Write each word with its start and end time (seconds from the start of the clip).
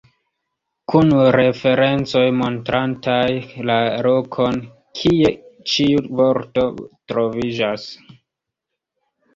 Kun 0.93 1.11
referencoj 1.35 2.23
montrantaj 2.39 3.27
la 3.71 3.77
lokon, 4.09 4.59
kie 5.01 5.33
ĉiu 5.75 6.05
vorto 6.23 6.69
troviĝas. 6.89 7.87